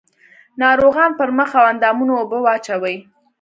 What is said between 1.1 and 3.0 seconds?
پر مخ او اندامونو اوبه واچوي.